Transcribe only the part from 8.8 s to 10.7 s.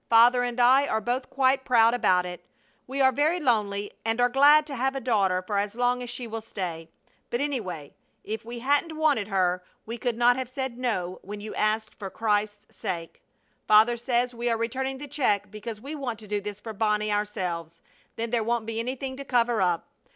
wanted her, we could not have